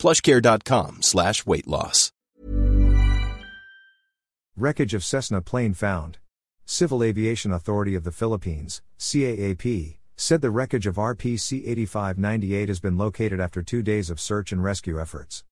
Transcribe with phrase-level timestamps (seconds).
[0.00, 2.10] plushcare.com slash weight loss.
[4.56, 6.18] Wreckage of Cessna plane found.
[6.64, 12.96] Civil Aviation Authority of the Philippines, CAAP, said the wreckage of RPC 8598 has been
[12.96, 15.44] located after two days of search and rescue efforts.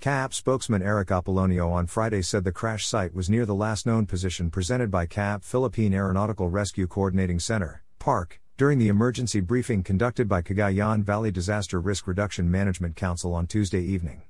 [0.00, 4.06] CAAP spokesman Eric Apollonio on Friday said the crash site was near the last known
[4.06, 10.26] position presented by CAAP Philippine Aeronautical Rescue Coordinating Center, PARC, during the emergency briefing conducted
[10.26, 14.22] by Cagayan Valley Disaster Risk Reduction Management Council on Tuesday evening.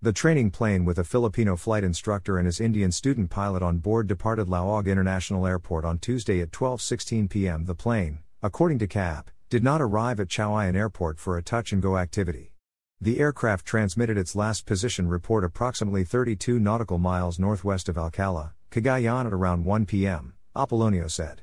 [0.00, 4.06] The training plane with a Filipino flight instructor and his Indian student pilot on board
[4.06, 7.64] departed Laoag International Airport on Tuesday at 12:16 p.m.
[7.64, 11.82] The plane, according to CAAP, did not arrive at Cauayan Airport for a touch and
[11.82, 12.52] go activity.
[13.00, 19.26] The aircraft transmitted its last position report approximately 32 nautical miles northwest of Alcala, Cagayan
[19.26, 21.42] at around 1 p.m., Apollonio said.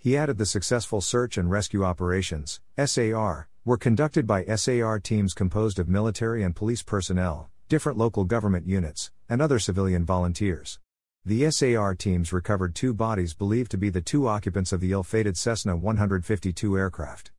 [0.00, 5.80] He added the successful search and rescue operations, SAR, were conducted by SAR teams composed
[5.80, 10.78] of military and police personnel, different local government units, and other civilian volunteers.
[11.24, 15.02] The SAR teams recovered two bodies believed to be the two occupants of the ill
[15.02, 17.32] fated Cessna 152 aircraft.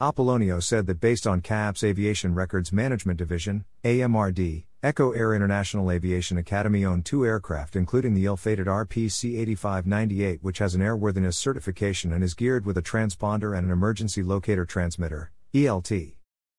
[0.00, 6.38] Apollonio said that based on CAAP's Aviation Records Management Division, AMRD, Echo Air International Aviation
[6.38, 12.14] Academy owned two aircraft, including the ill fated RPC 8598, which has an airworthiness certification
[12.14, 16.14] and is geared with a transponder and an emergency locator transmitter, ELT.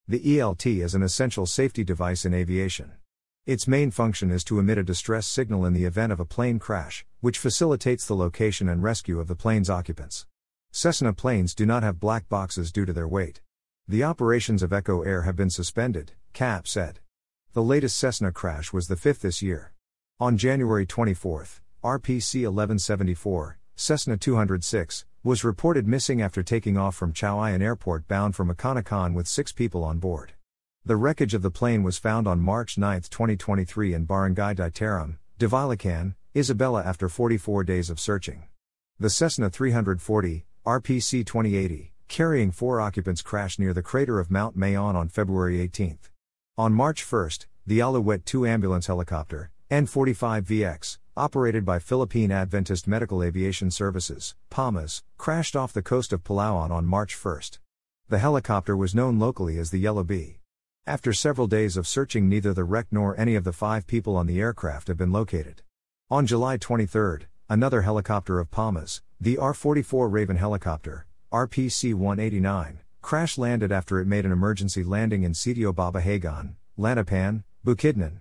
[0.06, 2.92] The ELT is an essential safety device in aviation.
[3.44, 6.60] Its main function is to emit a distress signal in the event of a plane
[6.60, 10.26] crash, which facilitates the location and rescue of the plane's occupants.
[10.70, 13.40] Cessna planes do not have black boxes due to their weight.
[13.88, 17.00] The operations of Echo Air have been suspended, CAP said.
[17.54, 19.74] The latest Cessna crash was the fifth this year.
[20.18, 21.44] On January 24,
[21.84, 28.46] RPC 1174, Cessna 206, was reported missing after taking off from Cauayan Airport bound for
[28.46, 30.32] Maconacon with six people on board.
[30.86, 36.14] The wreckage of the plane was found on March 9, 2023 in Barangay Ditaram, Divilacan,
[36.34, 38.44] Isabela after 44 days of searching.
[38.98, 44.94] The Cessna 340, RPC 2080, carrying four occupants crashed near the crater of Mount Mayon
[44.94, 45.98] on February 18.
[46.62, 47.28] On March 1,
[47.66, 55.56] the Alouette 2 ambulance helicopter, N45VX, operated by Philippine Adventist Medical Aviation Services, PAMAS, crashed
[55.56, 57.40] off the coast of Palawan on March 1.
[58.10, 60.38] The helicopter was known locally as the Yellow Bee.
[60.86, 64.28] After several days of searching, neither the wreck nor any of the five people on
[64.28, 65.62] the aircraft have been located.
[66.12, 73.36] On July 23, another helicopter of PAMAS, the R 44 Raven helicopter, RPC 189, crash
[73.36, 78.20] landed after it made an emergency landing in Sitio Babahagan, Lantapan, Bukidnon.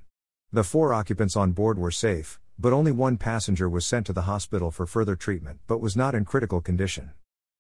[0.52, 4.24] The four occupants on board were safe, but only one passenger was sent to the
[4.24, 7.12] hospital for further treatment but was not in critical condition.